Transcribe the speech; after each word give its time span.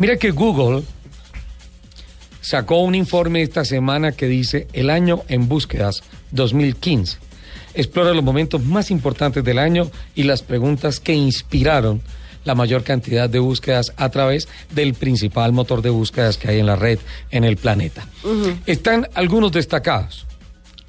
Mira 0.00 0.16
que 0.16 0.30
Google 0.30 0.82
sacó 2.40 2.78
un 2.78 2.94
informe 2.94 3.42
esta 3.42 3.66
semana 3.66 4.12
que 4.12 4.28
dice 4.28 4.66
el 4.72 4.88
año 4.88 5.20
en 5.28 5.46
búsquedas 5.46 6.02
2015. 6.30 7.18
Explora 7.74 8.14
los 8.14 8.24
momentos 8.24 8.64
más 8.64 8.90
importantes 8.90 9.44
del 9.44 9.58
año 9.58 9.90
y 10.14 10.22
las 10.22 10.40
preguntas 10.40 11.00
que 11.00 11.12
inspiraron 11.12 12.00
la 12.46 12.54
mayor 12.54 12.82
cantidad 12.82 13.28
de 13.28 13.40
búsquedas 13.40 13.92
a 13.98 14.08
través 14.08 14.48
del 14.70 14.94
principal 14.94 15.52
motor 15.52 15.82
de 15.82 15.90
búsquedas 15.90 16.38
que 16.38 16.48
hay 16.48 16.60
en 16.60 16.66
la 16.66 16.76
red 16.76 16.98
en 17.30 17.44
el 17.44 17.58
planeta. 17.58 18.08
Están 18.64 19.06
algunos 19.12 19.52
destacados 19.52 20.26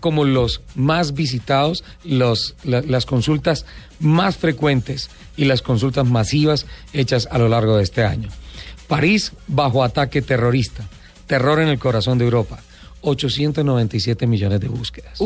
como 0.00 0.26
los 0.26 0.60
más 0.74 1.14
visitados, 1.14 1.82
los, 2.04 2.56
las 2.62 3.06
consultas 3.06 3.64
más 4.00 4.36
frecuentes 4.36 5.08
y 5.34 5.46
las 5.46 5.62
consultas 5.62 6.06
masivas 6.06 6.66
hechas 6.92 7.26
a 7.30 7.38
lo 7.38 7.48
largo 7.48 7.78
de 7.78 7.84
este 7.84 8.04
año. 8.04 8.28
París 8.88 9.32
bajo 9.46 9.84
ataque 9.84 10.22
terrorista, 10.22 10.88
terror 11.26 11.60
en 11.60 11.68
el 11.68 11.78
corazón 11.78 12.18
de 12.18 12.24
Europa, 12.24 12.58
897 13.02 14.26
millones 14.26 14.60
de 14.60 14.68
búsquedas. 14.68 15.20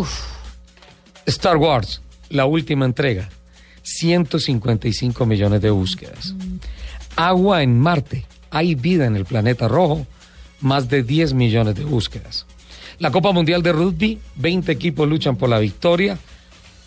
Star 1.24 1.56
Wars, 1.56 2.02
la 2.28 2.44
última 2.44 2.84
entrega, 2.84 3.28
155 3.82 5.24
millones 5.26 5.62
de 5.62 5.70
búsquedas. 5.70 6.34
Agua 7.16 7.62
en 7.62 7.78
Marte, 7.78 8.26
hay 8.50 8.74
vida 8.74 9.06
en 9.06 9.16
el 9.16 9.24
planeta 9.24 9.68
rojo, 9.68 10.06
más 10.60 10.88
de 10.88 11.02
10 11.02 11.34
millones 11.34 11.74
de 11.76 11.84
búsquedas. 11.84 12.46
La 12.98 13.10
Copa 13.10 13.32
Mundial 13.32 13.62
de 13.62 13.72
Rugby, 13.72 14.18
20 14.36 14.70
equipos 14.70 15.08
luchan 15.08 15.36
por 15.36 15.48
la 15.48 15.58
victoria, 15.58 16.18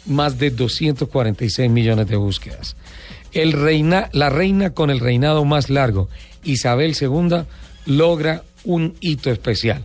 más 0.05 0.37
de 0.37 0.51
246 0.51 1.70
millones 1.70 2.07
de 2.07 2.15
búsquedas. 2.15 2.76
El 3.35 3.52
reina, 3.52 4.09
la 4.13 4.30
reina 4.30 4.70
con 4.70 4.89
el 4.89 5.02
reinado 5.02 5.43
más 5.43 5.70
largo, 5.70 6.07
Isabel 6.45 6.95
II, 6.99 7.43
logra 7.85 8.43
un 8.63 8.95
hito 9.02 9.30
especial, 9.30 9.84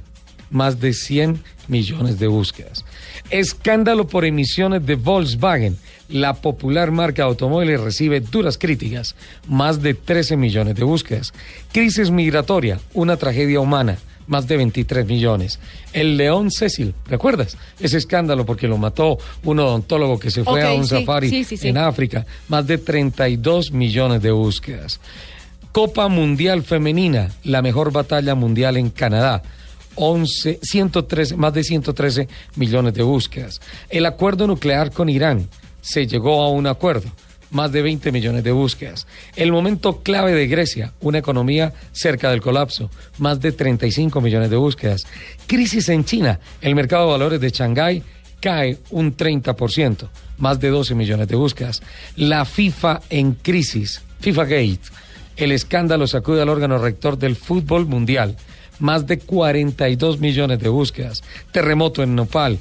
más 0.50 0.78
de 0.78 0.92
100 0.92 1.42
millones 1.66 2.20
de 2.20 2.28
búsquedas. 2.28 2.84
Escándalo 3.28 4.06
por 4.06 4.24
emisiones 4.24 4.86
de 4.86 4.94
Volkswagen. 4.94 5.76
La 6.08 6.34
popular 6.34 6.92
marca 6.92 7.22
de 7.22 7.28
automóviles 7.28 7.80
recibe 7.80 8.20
duras 8.20 8.56
críticas, 8.56 9.16
más 9.48 9.82
de 9.82 9.94
13 9.94 10.36
millones 10.36 10.76
de 10.76 10.84
búsquedas. 10.84 11.32
Crisis 11.72 12.12
migratoria, 12.12 12.78
una 12.94 13.16
tragedia 13.16 13.58
humana 13.58 13.98
más 14.30 14.46
de 14.46 14.56
23 14.56 15.06
millones. 15.06 15.58
El 15.92 16.16
León 16.16 16.50
Cecil, 16.50 16.94
¿recuerdas? 17.06 17.58
Ese 17.78 17.98
escándalo 17.98 18.46
porque 18.46 18.68
lo 18.68 18.78
mató 18.78 19.18
un 19.44 19.58
odontólogo 19.58 20.18
que 20.18 20.30
se 20.30 20.44
fue 20.44 20.62
a 20.62 20.72
un 20.72 20.86
safari 20.86 21.46
en 21.62 21.76
África, 21.76 22.24
más 22.48 22.66
de 22.66 22.78
32 22.78 23.72
millones 23.72 24.22
de 24.22 24.30
búsquedas. 24.30 25.00
Copa 25.72 26.08
Mundial 26.08 26.62
Femenina, 26.62 27.30
la 27.44 27.60
mejor 27.60 27.92
batalla 27.92 28.34
mundial 28.34 28.76
en 28.76 28.90
Canadá. 28.90 29.42
11, 29.96 30.60
113, 30.62 31.36
más 31.36 31.52
de 31.52 31.64
113 31.64 32.28
millones 32.54 32.94
de 32.94 33.02
búsquedas. 33.02 33.60
El 33.88 34.06
acuerdo 34.06 34.46
nuclear 34.46 34.92
con 34.92 35.08
Irán, 35.08 35.48
se 35.82 36.06
llegó 36.06 36.42
a 36.42 36.50
un 36.50 36.66
acuerdo 36.68 37.10
más 37.50 37.72
de 37.72 37.82
20 37.82 38.12
millones 38.12 38.44
de 38.44 38.52
búsquedas. 38.52 39.06
El 39.36 39.52
momento 39.52 40.02
clave 40.02 40.32
de 40.32 40.46
Grecia, 40.46 40.92
una 41.00 41.18
economía 41.18 41.72
cerca 41.92 42.30
del 42.30 42.40
colapso, 42.40 42.90
más 43.18 43.40
de 43.40 43.52
35 43.52 44.20
millones 44.20 44.50
de 44.50 44.56
búsquedas. 44.56 45.06
Crisis 45.46 45.88
en 45.88 46.04
China, 46.04 46.40
el 46.60 46.74
mercado 46.74 47.06
de 47.06 47.12
valores 47.12 47.40
de 47.40 47.50
Shanghái 47.50 48.02
cae 48.40 48.78
un 48.90 49.16
30%, 49.16 50.08
más 50.38 50.58
de 50.60 50.68
12 50.68 50.94
millones 50.94 51.28
de 51.28 51.36
búsquedas. 51.36 51.82
La 52.16 52.44
FIFA 52.44 53.00
en 53.10 53.32
crisis, 53.32 54.02
FIFA 54.20 54.44
Gate, 54.44 54.80
el 55.36 55.52
escándalo 55.52 56.06
sacude 56.06 56.42
al 56.42 56.48
órgano 56.48 56.78
rector 56.78 57.18
del 57.18 57.36
fútbol 57.36 57.86
mundial, 57.86 58.36
más 58.78 59.06
de 59.06 59.18
42 59.18 60.20
millones 60.20 60.58
de 60.58 60.68
búsquedas. 60.68 61.22
Terremoto 61.52 62.02
en 62.02 62.14
Nepal, 62.14 62.58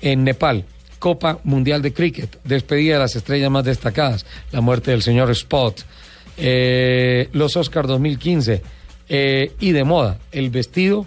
en 0.00 0.24
Nepal, 0.24 0.64
Copa 1.02 1.40
Mundial 1.42 1.82
de 1.82 1.92
Cricket, 1.92 2.38
despedida 2.44 2.92
de 2.94 3.00
las 3.00 3.16
estrellas 3.16 3.50
más 3.50 3.64
destacadas, 3.64 4.24
la 4.52 4.60
muerte 4.60 4.92
del 4.92 5.02
señor 5.02 5.32
Spot, 5.32 5.84
eh, 6.36 7.28
los 7.32 7.56
Oscars 7.56 7.88
2015 7.88 8.62
eh, 9.08 9.50
y 9.58 9.72
de 9.72 9.82
moda, 9.82 10.20
el 10.30 10.50
vestido, 10.50 11.04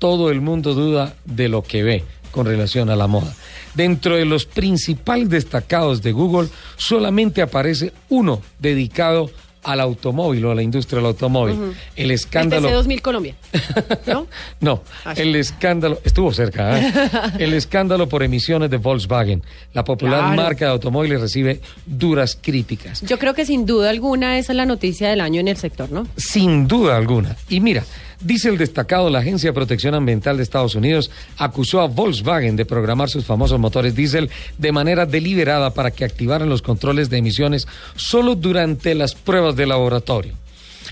todo 0.00 0.32
el 0.32 0.40
mundo 0.40 0.74
duda 0.74 1.14
de 1.24 1.48
lo 1.48 1.62
que 1.62 1.84
ve 1.84 2.04
con 2.32 2.46
relación 2.46 2.90
a 2.90 2.96
la 2.96 3.06
moda. 3.06 3.32
Dentro 3.74 4.16
de 4.16 4.24
los 4.24 4.44
principales 4.44 5.28
destacados 5.28 6.02
de 6.02 6.10
Google, 6.10 6.48
solamente 6.76 7.40
aparece 7.40 7.92
uno 8.08 8.42
dedicado 8.58 9.30
al 9.68 9.80
automóvil 9.80 10.46
o 10.46 10.50
a 10.50 10.54
la 10.54 10.62
industria 10.62 10.96
del 10.96 11.06
automóvil. 11.06 11.74
El 11.94 12.10
escándalo. 12.10 12.68
El 12.68 12.74
2000 12.74 13.02
Colombia. 13.02 13.34
¿No? 14.06 14.26
no, 14.60 14.82
ah, 15.04 15.12
el 15.14 15.36
escándalo. 15.36 16.00
Estuvo 16.04 16.32
cerca, 16.32 16.80
¿eh? 16.80 16.92
el 17.38 17.52
escándalo 17.52 18.08
por 18.08 18.22
emisiones 18.22 18.70
de 18.70 18.78
Volkswagen. 18.78 19.42
La 19.74 19.84
popular 19.84 20.34
marca 20.34 20.64
de 20.64 20.70
automóviles 20.70 21.20
recibe 21.20 21.60
duras 21.84 22.38
críticas. 22.40 23.02
Yo 23.02 23.18
creo 23.18 23.34
que 23.34 23.44
sin 23.44 23.66
duda 23.66 23.90
alguna 23.90 24.38
esa 24.38 24.52
es 24.52 24.56
la 24.56 24.64
noticia 24.64 25.10
del 25.10 25.20
año 25.20 25.40
en 25.40 25.48
el 25.48 25.58
sector, 25.58 25.92
¿no? 25.92 26.06
Sin 26.16 26.66
duda 26.66 26.96
alguna. 26.96 27.36
Y 27.50 27.60
mira, 27.60 27.84
Dice 28.20 28.48
el 28.48 28.58
destacado, 28.58 29.10
la 29.10 29.20
Agencia 29.20 29.50
de 29.50 29.54
Protección 29.54 29.94
Ambiental 29.94 30.36
de 30.36 30.42
Estados 30.42 30.74
Unidos 30.74 31.08
acusó 31.36 31.80
a 31.80 31.86
Volkswagen 31.86 32.56
de 32.56 32.64
programar 32.64 33.08
sus 33.08 33.24
famosos 33.24 33.60
motores 33.60 33.94
diésel 33.94 34.28
de 34.56 34.72
manera 34.72 35.06
deliberada 35.06 35.72
para 35.72 35.92
que 35.92 36.04
activaran 36.04 36.48
los 36.48 36.60
controles 36.60 37.10
de 37.10 37.18
emisiones 37.18 37.68
solo 37.94 38.34
durante 38.34 38.96
las 38.96 39.14
pruebas 39.14 39.54
de 39.54 39.66
laboratorio. 39.66 40.34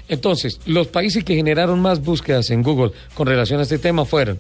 Entonces, 0.09 0.61
los 0.67 0.87
países 0.87 1.25
que 1.25 1.35
generaron 1.35 1.81
más 1.81 2.01
búsquedas 2.01 2.51
en 2.51 2.63
Google 2.63 2.93
con 3.15 3.27
relación 3.27 3.59
a 3.59 3.65
este 3.65 3.79
tema 3.79 4.05
fueron 4.05 4.39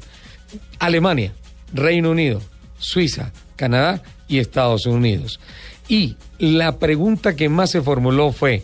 Alemania, 0.78 1.32
Reino 1.72 2.12
Unido, 2.12 2.40
Suiza, 2.78 3.32
Canadá 3.56 4.00
y 4.28 4.38
Estados 4.38 4.86
Unidos. 4.86 5.40
Y 5.88 6.16
la 6.38 6.78
pregunta 6.78 7.34
que 7.34 7.48
más 7.48 7.72
se 7.72 7.82
formuló 7.82 8.30
fue, 8.30 8.62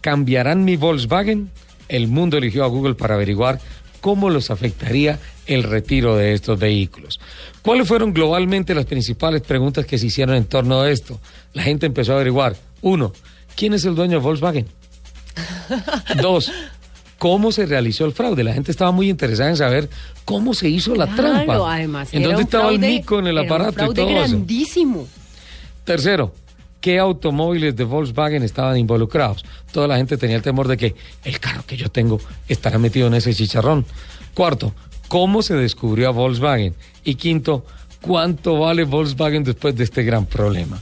¿cambiarán 0.00 0.64
mi 0.64 0.74
Volkswagen? 0.74 1.50
El 1.88 2.08
mundo 2.08 2.36
eligió 2.36 2.64
a 2.64 2.68
Google 2.68 2.94
para 2.94 3.14
averiguar 3.14 3.60
cómo 4.00 4.30
los 4.30 4.50
afectaría 4.50 5.18
el 5.46 5.62
retiro 5.62 6.16
de 6.16 6.34
estos 6.34 6.58
vehículos. 6.58 7.20
¿Cuáles 7.62 7.88
fueron 7.88 8.12
globalmente 8.12 8.74
las 8.74 8.86
principales 8.86 9.42
preguntas 9.42 9.86
que 9.86 9.98
se 9.98 10.06
hicieron 10.06 10.36
en 10.36 10.44
torno 10.44 10.80
a 10.80 10.90
esto? 10.90 11.20
La 11.52 11.62
gente 11.62 11.86
empezó 11.86 12.12
a 12.12 12.16
averiguar. 12.16 12.56
Uno, 12.82 13.12
¿quién 13.56 13.74
es 13.74 13.84
el 13.84 13.94
dueño 13.94 14.18
de 14.18 14.24
Volkswagen? 14.24 14.66
Dos, 16.22 16.52
¿cómo 17.18 17.52
se 17.52 17.66
realizó 17.66 18.04
el 18.04 18.12
fraude? 18.12 18.44
La 18.44 18.52
gente 18.52 18.70
estaba 18.70 18.92
muy 18.92 19.08
interesada 19.08 19.50
en 19.50 19.56
saber 19.56 19.90
cómo 20.24 20.54
se 20.54 20.68
hizo 20.68 20.94
la 20.94 21.06
trampa. 21.14 21.74
Además, 21.74 22.12
¿En 22.12 22.22
dónde 22.22 22.42
estaba 22.42 22.70
el 22.70 22.78
mico 22.78 23.18
en 23.18 23.28
el 23.28 23.38
aparato? 23.38 23.88
Un 23.88 23.94
fraude 23.94 24.14
grandísimo. 24.14 25.08
Tercero, 25.84 26.34
qué 26.80 26.98
automóviles 26.98 27.74
de 27.76 27.84
Volkswagen 27.84 28.42
estaban 28.42 28.76
involucrados. 28.76 29.44
Toda 29.72 29.88
la 29.88 29.96
gente 29.96 30.16
tenía 30.16 30.36
el 30.36 30.42
temor 30.42 30.68
de 30.68 30.76
que 30.76 30.94
el 31.24 31.40
carro 31.40 31.64
que 31.66 31.76
yo 31.76 31.88
tengo 31.88 32.20
estará 32.48 32.78
metido 32.78 33.06
en 33.08 33.14
ese 33.14 33.34
chicharrón. 33.34 33.84
Cuarto, 34.34 34.72
¿cómo 35.08 35.42
se 35.42 35.54
descubrió 35.54 36.08
a 36.08 36.12
Volkswagen? 36.12 36.74
Y 37.04 37.16
quinto, 37.16 37.64
¿cuánto 38.00 38.58
vale 38.58 38.84
Volkswagen 38.84 39.44
después 39.44 39.74
de 39.76 39.84
este 39.84 40.02
gran 40.02 40.26
problema? 40.26 40.80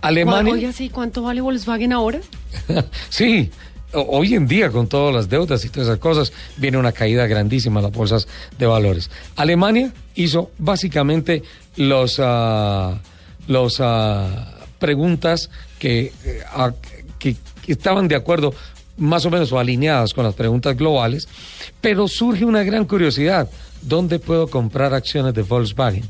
Alemania. 0.00 0.52
Oye, 0.52 0.72
sí, 0.72 0.88
¿cuánto 0.90 1.22
vale 1.22 1.40
Volkswagen 1.40 1.92
ahora? 1.92 2.20
sí, 3.08 3.50
hoy 3.92 4.34
en 4.34 4.46
día 4.46 4.70
con 4.70 4.86
todas 4.88 5.14
las 5.14 5.28
deudas 5.28 5.64
y 5.64 5.70
todas 5.70 5.88
esas 5.88 5.98
cosas 5.98 6.32
viene 6.56 6.78
una 6.78 6.92
caída 6.92 7.26
grandísima 7.26 7.80
en 7.80 7.84
las 7.84 7.92
bolsas 7.92 8.28
de 8.58 8.66
valores. 8.66 9.10
Alemania 9.36 9.92
hizo 10.14 10.50
básicamente 10.58 11.42
los 11.76 12.18
uh, 12.18 12.96
los 13.46 13.80
uh, 13.80 14.57
preguntas 14.78 15.50
que, 15.78 16.12
eh, 16.24 16.42
que, 17.18 17.36
estaban 17.66 18.08
de 18.08 18.16
acuerdo 18.16 18.54
más 18.96 19.24
o 19.26 19.30
menos 19.30 19.52
o 19.52 19.58
alineadas 19.58 20.12
con 20.14 20.24
las 20.24 20.34
preguntas 20.34 20.76
globales, 20.76 21.28
pero 21.80 22.08
surge 22.08 22.44
una 22.44 22.62
gran 22.62 22.84
curiosidad. 22.84 23.48
¿Dónde 23.82 24.18
puedo 24.18 24.48
comprar 24.48 24.92
acciones 24.94 25.34
de 25.34 25.42
Volkswagen? 25.42 26.04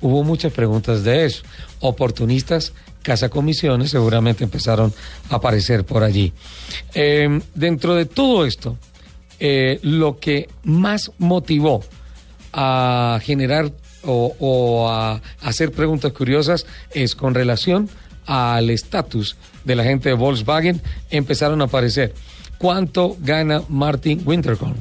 Hubo 0.00 0.22
muchas 0.22 0.52
preguntas 0.52 1.02
de 1.02 1.24
eso. 1.24 1.42
Oportunistas, 1.80 2.72
casa 3.02 3.28
comisiones, 3.28 3.90
seguramente 3.90 4.44
empezaron 4.44 4.92
a 5.30 5.36
aparecer 5.36 5.84
por 5.84 6.04
allí. 6.04 6.32
Em, 6.94 7.40
dentro 7.54 7.94
de 7.94 8.06
todo 8.06 8.46
esto, 8.46 8.76
eh, 9.40 9.80
lo 9.82 10.18
que 10.18 10.48
más 10.62 11.10
motivó 11.18 11.82
a 12.52 13.18
generar 13.22 13.72
o, 14.04 14.34
o, 14.38 14.88
a 14.88 15.20
hacer 15.42 15.72
preguntas 15.72 16.12
curiosas 16.12 16.66
es 16.92 17.14
con 17.14 17.34
relación 17.34 17.88
al 18.28 18.68
estatus 18.70 19.36
de 19.64 19.74
la 19.74 19.82
gente 19.82 20.10
de 20.10 20.14
Volkswagen, 20.14 20.80
empezaron 21.10 21.60
a 21.62 21.64
aparecer. 21.64 22.14
¿Cuánto 22.58 23.16
gana 23.20 23.62
Martin 23.68 24.22
Winterkorn, 24.24 24.76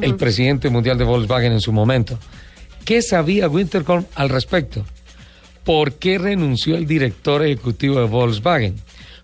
el 0.00 0.16
presidente 0.16 0.68
mundial 0.68 0.98
de 0.98 1.04
Volkswagen 1.04 1.52
en 1.52 1.60
su 1.60 1.72
momento? 1.72 2.18
¿Qué 2.84 3.02
sabía 3.02 3.48
Winterkorn 3.48 4.06
al 4.16 4.28
respecto? 4.28 4.84
¿Por 5.64 5.94
qué 5.94 6.18
renunció 6.18 6.76
el 6.76 6.86
director 6.86 7.44
ejecutivo 7.44 8.00
de 8.00 8.06
Volkswagen? 8.06 8.76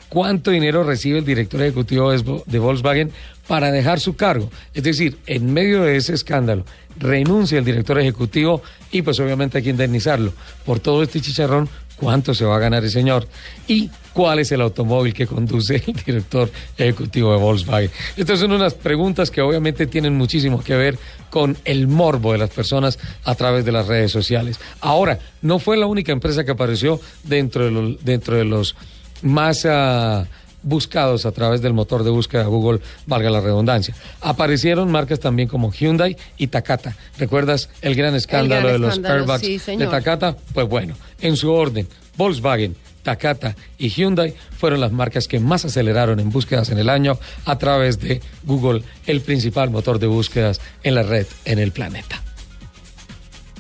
cuánto 0.09 0.51
dinero 0.51 0.85
recibe 0.85 1.19
el 1.19 1.25
director 1.25 1.61
ejecutivo 1.63 2.11
de 2.11 2.59
Volkswagen 2.59 3.11
para 3.47 3.71
dejar 3.71 4.01
su 4.01 4.17
cargo. 4.17 4.51
Es 4.75 4.83
decir, 4.83 5.19
en 5.27 5.53
medio 5.53 5.83
de 5.83 5.97
ese 5.97 6.15
escándalo, 6.15 6.65
renuncia 6.99 7.59
el 7.59 7.65
director 7.65 7.99
ejecutivo 7.99 8.63
y 8.91 9.03
pues 9.03 9.21
obviamente 9.21 9.59
hay 9.59 9.65
que 9.65 9.71
indemnizarlo. 9.71 10.33
Por 10.65 10.81
todo 10.81 11.03
este 11.03 11.21
chicharrón, 11.21 11.69
¿cuánto 11.97 12.35
se 12.35 12.45
va 12.45 12.57
a 12.57 12.59
ganar 12.59 12.85
el 12.85 12.91
señor? 12.91 13.27
Y 13.67 13.91
cuál 14.13 14.39
es 14.39 14.51
el 14.53 14.61
automóvil 14.61 15.13
que 15.13 15.27
conduce 15.27 15.83
el 15.87 15.95
director 16.07 16.51
ejecutivo 16.79 17.33
de 17.33 17.39
Volkswagen. 17.39 17.91
Estas 18.17 18.41
son 18.41 18.53
unas 18.53 18.75
preguntas 18.75 19.31
que 19.31 19.43
obviamente 19.43 19.87
tienen 19.87 20.17
muchísimo 20.17 20.63
que 20.63 20.75
ver 20.75 20.99
con 21.31 21.57
el 21.65 21.87
morbo 21.87 22.33
de 22.33 22.39
las 22.39 22.51
personas 22.51 22.99
a 23.25 23.35
través 23.35 23.65
de 23.65 23.73
las 23.73 23.87
redes 23.87 24.13
sociales. 24.13 24.59
Ahora, 24.81 25.19
no 25.43 25.59
fue 25.59 25.77
la 25.77 25.87
única 25.87 26.13
empresa 26.13 26.45
que 26.45 26.53
apareció 26.53 27.01
dentro 27.25 27.65
de 27.65 28.45
los, 28.45 28.75
más... 29.23 29.67
Ah, 29.67 30.27
buscados 30.67 31.25
a 31.25 31.33
través 31.33 31.63
del 31.63 31.73
motor 31.73 32.03
de 32.03 32.11
búsqueda 32.11 32.43
de 32.43 32.49
Google, 32.49 32.81
valga 33.07 33.31
la 33.31 33.41
redundancia. 33.41 33.95
Aparecieron 34.21 34.91
marcas 34.91 35.21
también 35.21 35.49
como 35.49 35.73
Hyundai 35.73 36.17
y 36.37 36.49
Takata. 36.49 36.95
¿Recuerdas 37.19 37.71
el 37.81 37.95
gran 37.95 38.15
escándalo 38.15 38.69
de 38.69 38.79
los 38.79 38.99
airbags 38.99 39.67
de 39.67 39.87
Takata? 39.87 40.37
Pues 40.53 40.69
bueno, 40.69 40.95
en 41.21 41.37
su 41.37 41.51
orden, 41.51 41.89
Volkswagen, 42.17 42.77
Takata 43.03 43.55
y 43.79 43.89
Hyundai 43.89 44.35
fueron 44.59 44.81
las 44.81 44.91
marcas 44.91 45.29
que 45.29 45.39
más 45.39 45.65
aceleraron 45.65 46.19
en 46.19 46.31
búsquedas 46.31 46.71
en 46.71 46.79
el 46.79 46.91
año 46.91 47.19
a 47.45 47.57
través 47.57 48.01
de 48.01 48.21
Google, 48.43 48.83
el 49.07 49.21
principal 49.21 49.71
motor 49.71 50.01
de 50.01 50.09
búsquedas 50.09 50.61
en 50.83 50.97
la 50.97 51.05
red 51.05 51.27
en 51.45 51.61
el 51.61 51.71
planeta. 51.71 52.21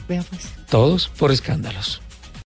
Vea 0.08 0.24
pues. 0.28 0.48
Todos 0.68 1.08
por 1.16 1.30
escándalos. 1.30 2.02